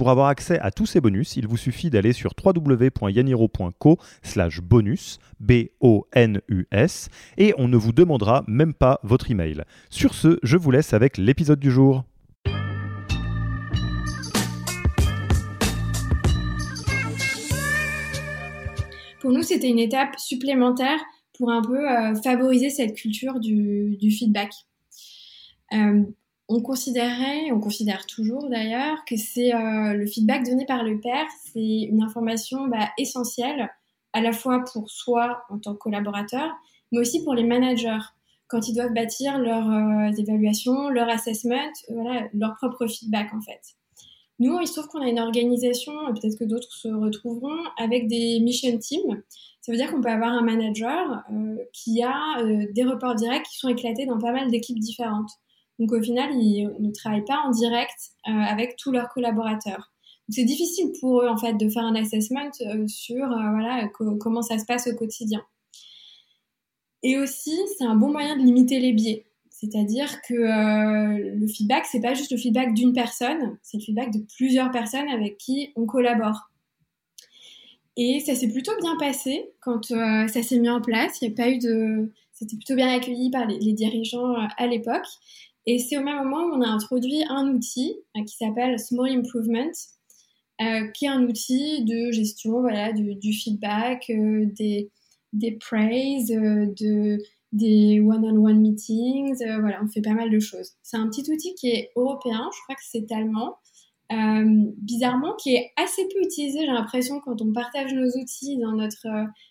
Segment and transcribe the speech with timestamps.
[0.00, 5.18] Pour avoir accès à tous ces bonus, il vous suffit d'aller sur www.yaniro.co slash bonus,
[5.46, 5.70] et
[7.58, 9.62] on ne vous demandera même pas votre email.
[9.90, 12.04] Sur ce, je vous laisse avec l'épisode du jour.
[19.20, 20.98] Pour nous, c'était une étape supplémentaire
[21.36, 24.50] pour un peu euh, favoriser cette culture du, du feedback.
[25.74, 26.04] Euh,
[26.52, 31.26] on considérait, on considère toujours d'ailleurs, que c'est euh, le feedback donné par le père,
[31.52, 33.70] c'est une information bah, essentielle
[34.12, 36.50] à la fois pour soi en tant que collaborateur,
[36.90, 38.00] mais aussi pour les managers
[38.48, 43.60] quand ils doivent bâtir leurs euh, évaluations, leur assessment, voilà, leur propre feedback en fait.
[44.40, 48.40] Nous, il se trouve qu'on a une organisation, peut-être que d'autres se retrouveront, avec des
[48.40, 49.22] mission teams.
[49.60, 52.42] Ça veut dire qu'on peut avoir un manager euh, qui a
[52.72, 55.30] des reports directs qui sont éclatés dans pas mal d'équipes différentes.
[55.80, 57.96] Donc au final, ils ne travaillent pas en direct
[58.28, 59.90] euh, avec tous leurs collaborateurs.
[60.28, 63.88] C'est difficile pour eux en fait de faire un assessment euh, sur euh, voilà
[64.20, 65.42] comment ça se passe au quotidien.
[67.02, 69.24] Et aussi, c'est un bon moyen de limiter les biais.
[69.48, 74.20] C'est-à-dire que le feedback, c'est pas juste le feedback d'une personne, c'est le feedback de
[74.36, 76.50] plusieurs personnes avec qui on collabore.
[77.96, 81.20] Et ça s'est plutôt bien passé quand ça s'est mis en place.
[81.20, 84.66] Il n'y a pas eu de, c'était plutôt bien accueilli par les, les dirigeants à
[84.66, 85.06] l'époque.
[85.66, 89.10] Et c'est au même moment où on a introduit un outil euh, qui s'appelle Small
[89.10, 89.70] Improvement,
[90.62, 94.90] euh, qui est un outil de gestion voilà, du, feedback, euh, des,
[95.32, 97.18] des praises, de,
[97.52, 99.36] des one-on-one meetings.
[99.60, 100.72] voilà, on fait pas mal de choses.
[100.82, 103.56] C'est un petit outil qui est européen, je crois que c'est allemand.
[104.78, 109.06] Bizarrement, qui est assez peu utilisé, j'ai l'impression, quand on partage nos outils dans notre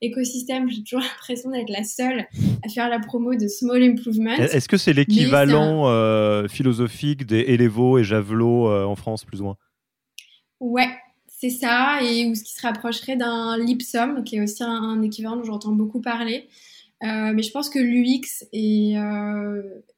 [0.00, 2.26] écosystème, j'ai toujours l'impression d'être la seule
[2.64, 4.34] à faire la promo de Small Improvement.
[4.34, 9.44] Est-ce que c'est l'équivalent euh, philosophique des Elevo et Javelot euh, en France, plus ou
[9.44, 9.56] moins?
[10.60, 10.88] Ouais,
[11.28, 15.36] c'est ça, et ou ce qui se rapprocherait d'un Lipsum, qui est aussi un, équivalent
[15.36, 16.48] dont j'entends beaucoup parler.
[17.02, 18.92] Euh, mais je pense que l'UX est,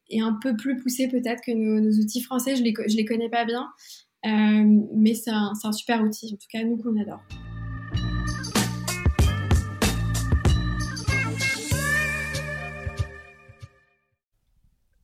[0.09, 2.55] est, un peu plus poussé peut-être que nos, outils français.
[2.55, 3.69] Je les, je les connais pas bien,
[4.25, 7.22] mais c'est un, un super outil, en tout cas nous qu'on adore.